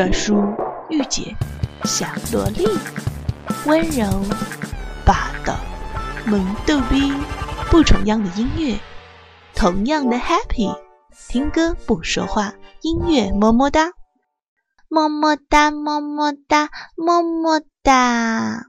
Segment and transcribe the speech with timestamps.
[0.00, 0.42] 的书
[0.88, 1.36] 御姐
[1.84, 2.66] 小萝莉，
[3.66, 4.24] 温柔
[5.04, 5.54] 霸道
[6.24, 7.12] 萌逗逼，
[7.70, 8.78] 不重样的音乐，
[9.54, 10.74] 同样的 happy，
[11.28, 13.92] 听歌不说话，音乐么么哒，
[14.88, 18.68] 么么哒么么哒么么哒。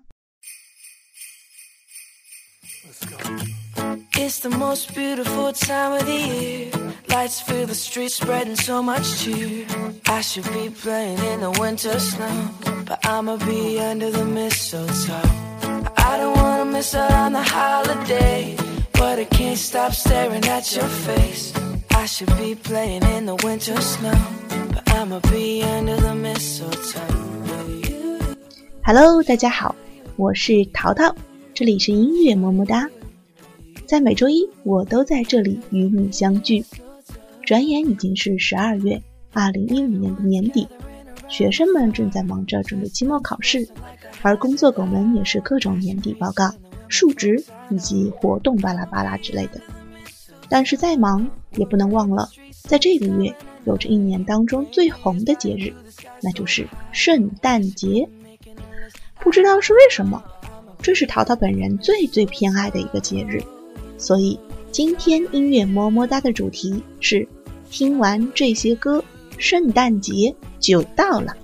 [4.21, 6.71] It's the most beautiful time of the year.
[7.09, 9.67] Lights fill the streets, spreading so much cheer.
[10.07, 12.51] I should be playing in the winter snow,
[12.85, 15.23] but I'ma be under the mistletoe.
[15.97, 18.57] I don't wanna miss out on the holiday,
[18.93, 21.53] but I can't stop staring at your face.
[21.95, 24.19] I should be playing in the winter snow,
[24.75, 27.01] but I'ma be under the mistletoe.
[28.85, 29.75] Hello，大家好，
[30.17, 31.15] 我是淘淘，
[31.55, 32.89] 这里是音乐么么哒。
[33.92, 36.64] 在每周一，我都在这里与你相聚。
[37.46, 39.02] 转眼已经是十二月，
[39.34, 40.66] 二零一五年的年底，
[41.28, 43.68] 学生们正在忙着准备期末考试，
[44.22, 46.54] 而工作狗们也是各种年底报告、
[46.88, 49.60] 述职以及活动巴拉巴拉之类的。
[50.48, 52.30] 但是再忙也不能忘了，
[52.62, 53.36] 在这个月
[53.66, 55.74] 有着一年当中最红的节日，
[56.22, 58.08] 那就是圣诞节。
[59.20, 60.24] 不知道是为什么，
[60.82, 63.44] 这是淘淘本人最最偏爱的一个节日。
[64.02, 64.38] 所以，
[64.72, 67.28] 今天音乐么么哒的主题是：
[67.70, 69.02] 听完这些歌，
[69.38, 71.38] 圣诞节就到了。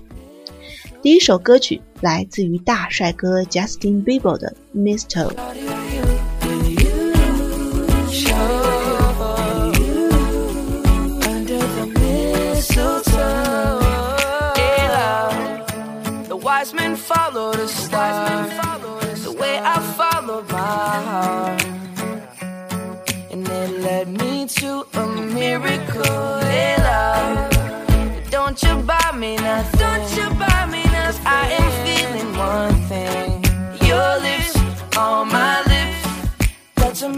[1.00, 5.32] 第一首歌曲来自于大帅哥 Justin Bieber 的《Mistle》。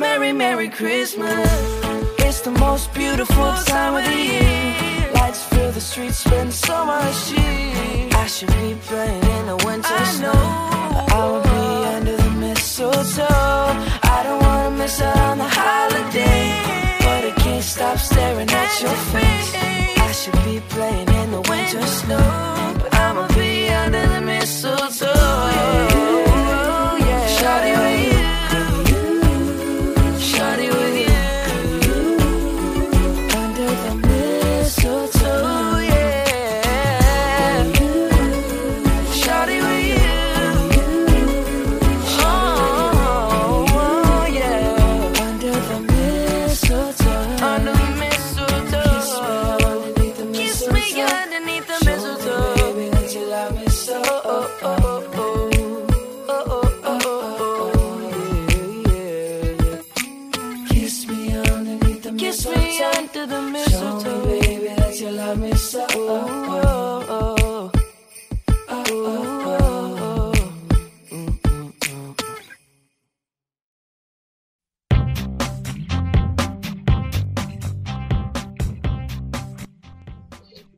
[0.01, 1.49] Merry, merry Christmas.
[2.27, 5.13] It's the most beautiful time of the year.
[5.15, 8.09] Lights fill the streets, spend so much cheer.
[8.25, 10.41] I should be playing in the winter snow.
[11.17, 13.71] I will be under the mistletoe.
[14.17, 16.81] I don't wanna miss out on the holiday
[17.21, 19.51] but I can't stop staring at your face.
[20.09, 22.70] I should be playing in the winter snow,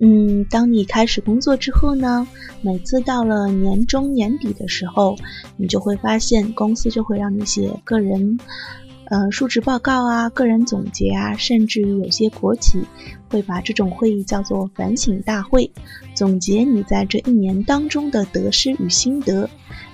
[0.04, 2.26] 嗯，当你开始工作之后呢，
[2.60, 5.16] 每次到了年终年底的时候，
[5.56, 8.36] 你就会发现公司就会让你写个人，
[9.12, 12.78] 呃，述职报告啊，个人总结啊，甚至于有些国企
[13.28, 15.70] 会把这种会议叫做反省大会，
[16.14, 19.46] 总结你在这一年当中的得失与心得。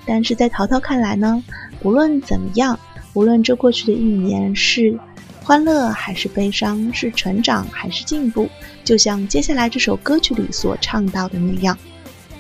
[0.07, 1.43] 但是在淘淘看来呢，
[1.83, 2.79] 无论怎么样，
[3.13, 4.97] 无论这过去的一年是。
[5.43, 8.49] 欢乐还是悲伤，是成长还是进步？
[8.85, 11.77] 就像接下来这首歌曲里所唱到的那样，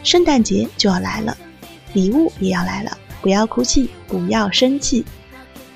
[0.04, 1.34] 圣诞节就要来了，
[1.94, 5.04] 礼物也要来了，不要哭泣，不要生气。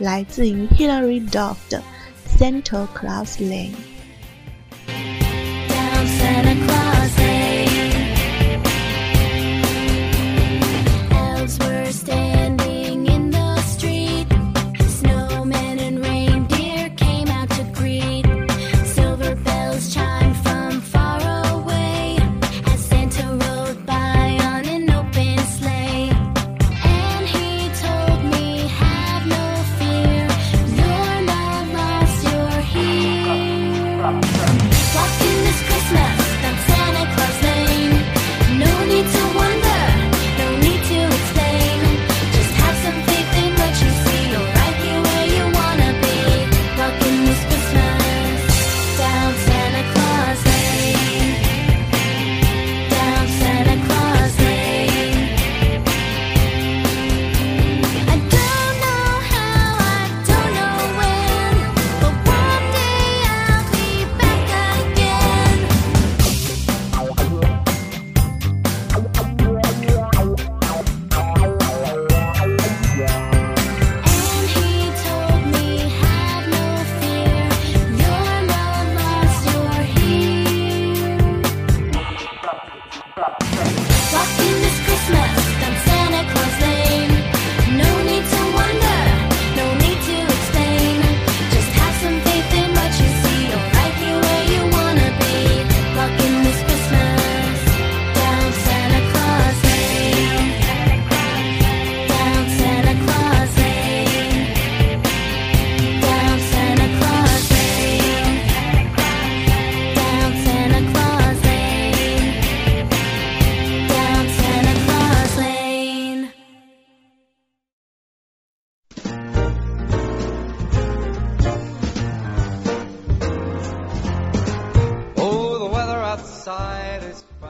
[0.01, 1.81] 来自于 Hilary Duff 的
[2.37, 3.90] Santa Claus Lane。
[34.02, 35.71] Stuck in this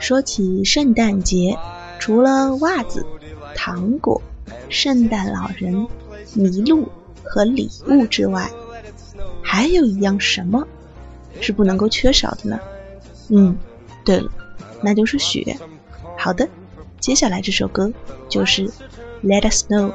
[0.02, 1.56] 说起圣诞节，
[2.00, 3.06] 除了袜子、
[3.54, 4.20] 糖果、
[4.68, 5.86] 圣诞老人、
[6.36, 6.88] 麋鹿
[7.22, 8.50] 和礼物之外，
[9.44, 10.66] 还有一样什么
[11.40, 12.58] 是不能够缺少的呢？
[13.28, 13.56] 嗯，
[14.04, 14.28] 对了，
[14.82, 15.56] 那就是雪。
[16.18, 16.48] 好的，
[16.98, 17.92] 接下来这首歌
[18.28, 18.68] 就是
[19.22, 19.92] Let Us Know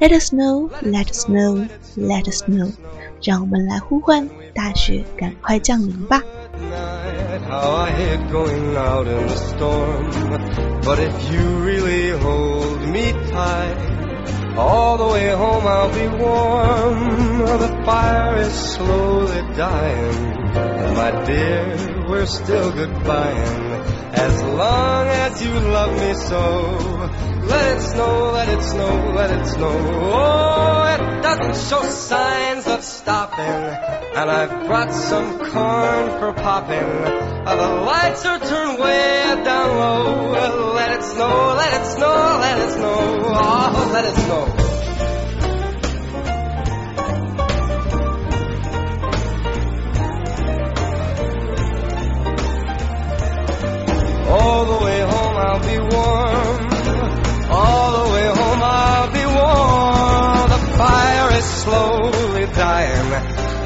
[0.00, 2.72] Know，Let Us Know，Let Us Know，Let Us Know，
[3.22, 6.22] 让我们来呼唤大雪赶快降临吧。
[7.48, 10.10] how I hate going out in the storm.
[10.82, 13.76] But if you really hold me tight,
[14.56, 17.38] all the way home I'll be warm.
[17.58, 20.14] The fire is slowly dying,
[20.54, 21.76] and my dear,
[22.08, 23.84] we're still goodbying.
[24.12, 26.99] As long as you love me so,
[27.51, 29.75] let it snow, let it snow, let it snow.
[30.13, 33.63] Oh, it doesn't show signs of stopping,
[34.17, 36.91] and I've brought some corn for popping.
[37.47, 40.31] Uh, the lights are turned way down low.
[40.75, 42.97] Let it snow, let it snow, let it snow.
[43.33, 44.60] Oh, let it snow.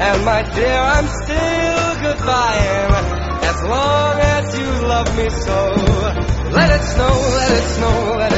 [0.08, 2.92] And my dear, I'm still goodbying
[3.50, 5.58] as long as you love me so.
[6.52, 8.35] Let it snow, let it snow, let it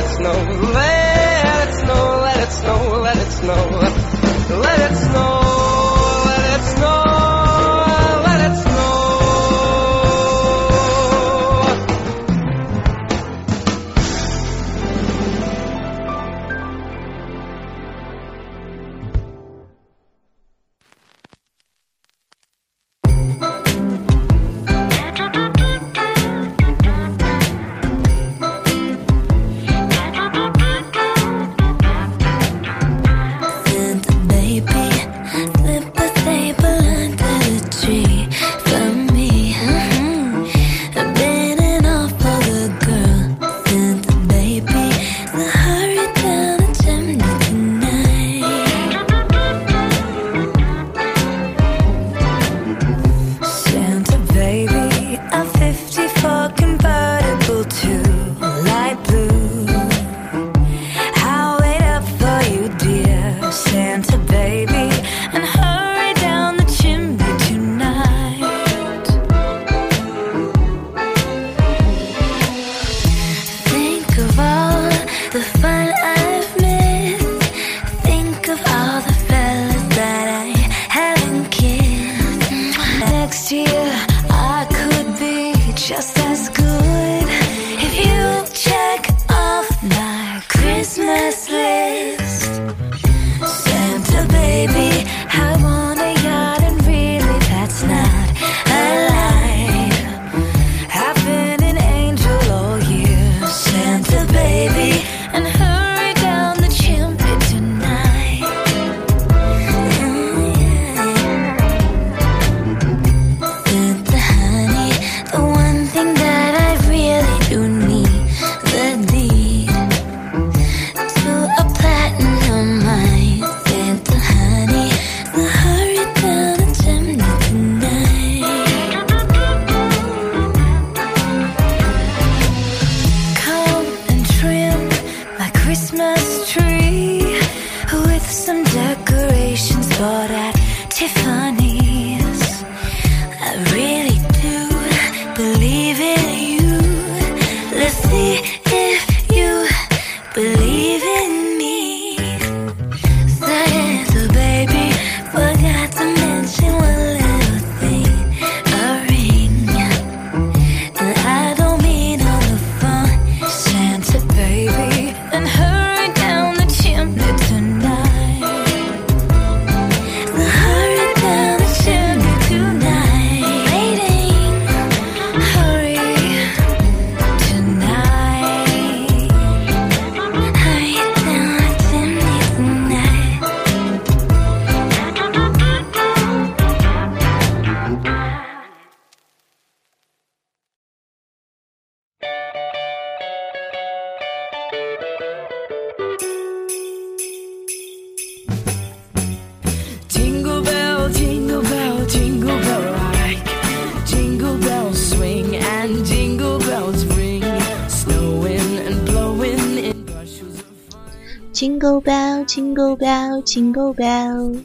[212.48, 214.58] Jingle bell, jingle Bell，。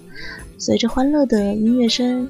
[0.58, 2.30] 随着欢乐的音乐声，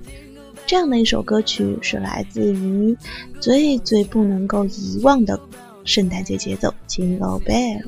[0.65, 2.97] 这样的一首歌曲是来自于
[3.39, 5.39] 最最不能够遗忘的
[5.85, 7.83] 圣诞节节奏 Jingle bell。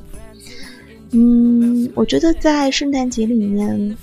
[1.10, 3.96] 嗯，我觉得在圣诞节里面，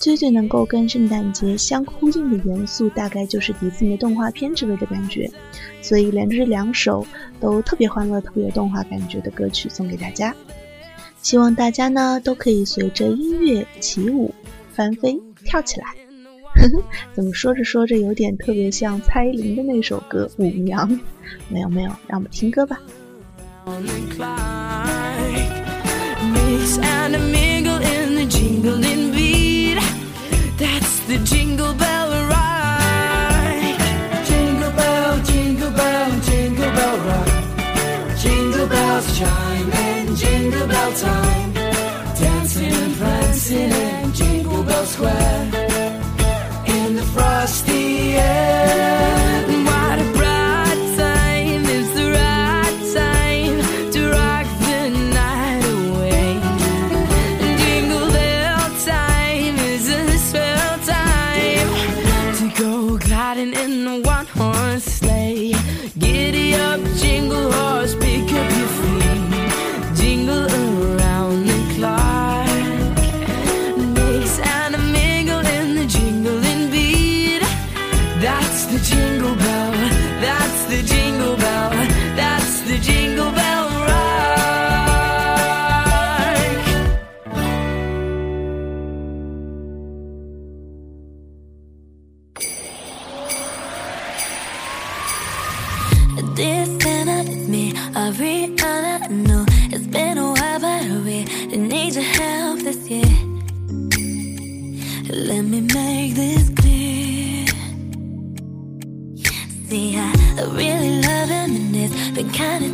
[0.00, 5.30] 最最能够跟圣诞节相呼应的元素，大概就是迪士尼的动画片之类的感觉。
[5.80, 7.06] 所以连着这两首
[7.38, 10.34] 都特别欢乐、特别有动画感觉的歌曲送给大家。
[11.24, 14.32] 希望大家呢都可以随着音乐起舞、
[14.74, 15.86] 翻飞、跳起来。
[17.14, 20.86] 怎么说着说着有点特别像蔡依林的那首歌《舞娘》？
[21.48, 22.78] 没有没有，让我们听歌吧。
[31.56, 32.03] and a
[40.96, 41.52] time.
[41.54, 45.73] Dancing and prancing in Jingle Bell Square.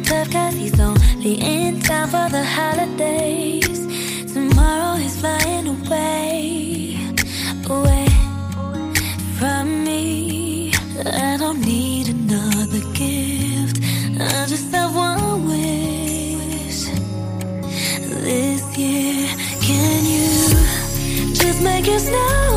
[0.02, 3.80] Tough, cause he's only in town for the holidays.
[4.33, 6.99] Tomorrow he's flying away,
[7.69, 8.07] away
[9.38, 10.73] from me.
[11.04, 13.80] I don't need another gift.
[14.21, 16.85] I just have one wish
[18.26, 19.28] this year.
[19.62, 22.50] Can you just make it snow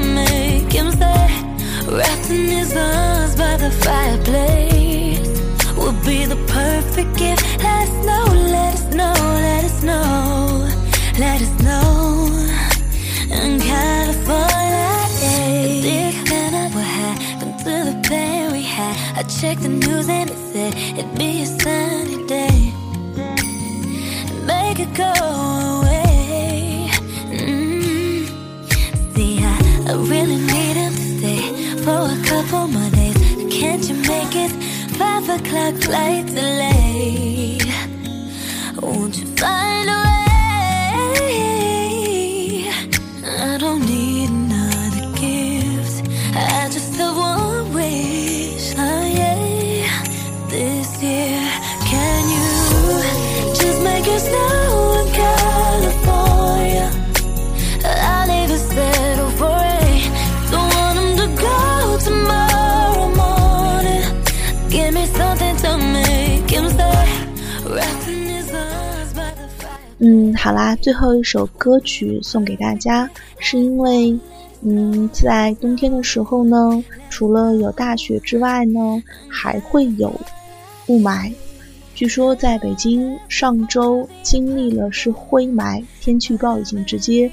[0.00, 1.28] make him stay.
[1.88, 5.28] Wrapped in his arms by the fireplace
[5.76, 7.42] would be the perfect gift.
[7.62, 8.24] Let us know,
[8.56, 9.14] let us know,
[9.48, 10.68] let us know,
[11.18, 11.82] let us know.
[13.40, 14.88] In California,
[15.22, 15.80] yeah.
[15.86, 18.94] This kind of what happened to the plan we had.
[19.18, 22.72] I checked the news and it said it'd be a sunny day.
[24.46, 25.81] Make it go away.
[34.32, 34.50] pocket,
[34.96, 37.66] five o'clock like the late.
[38.80, 40.21] Won't you find a way?
[70.04, 74.18] 嗯，好啦，最后一首歌曲送给大家，是因为，
[74.62, 80.12] 嗯，在冬天的时候呢，除了有大雪之外呢，还会有
[80.88, 81.32] 雾霾。
[81.94, 87.30] 据说在北京上周经历了是灰霾，天气预报已经直接，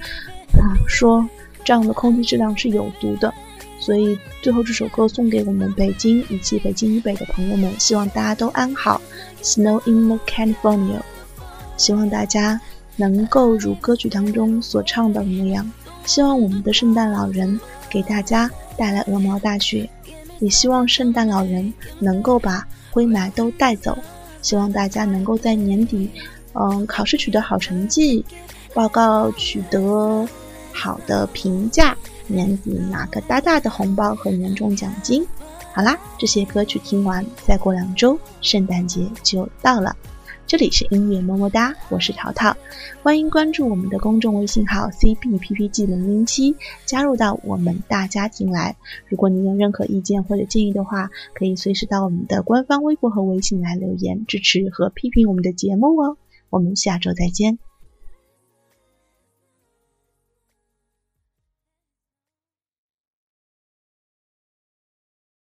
[0.54, 1.28] 啊、说
[1.64, 3.34] 这样的空气质量是有毒的。
[3.80, 9.02] 所以最后这首歌送给我们北京以及北京以北的朋友们，希望大家都安好。
[9.42, 11.02] Snow in California。
[11.80, 12.60] 希望大家
[12.98, 15.72] 能够如歌曲当中所唱的那样，
[16.06, 17.58] 希望我们的圣诞老人
[17.90, 19.90] 给大家带来鹅毛大雪，
[20.40, 23.98] 也希望圣诞老人能够把灰霾都带走。
[24.42, 26.10] 希望大家能够在年底，
[26.54, 28.26] 嗯，考试取得好成绩，
[28.74, 30.28] 报告取得
[30.74, 31.96] 好的评价，
[32.28, 35.26] 年底拿个大大的红包和年终奖金。
[35.74, 39.96] 好啦，这些歌曲听完，再过两周，圣诞节就到了。
[40.50, 42.58] 这里是音乐么么哒，我是淘淘，
[43.04, 46.56] 欢迎关注我们的公众微信号 cbppg 零零七，
[46.88, 48.76] 加入到我们大家庭来。
[49.08, 56.18] 如果您有任何意见或者建议的话，可以随时到我们的官方微博和微信来留言支持和批评我们的节目哦。
[56.50, 57.60] 我们下周再见。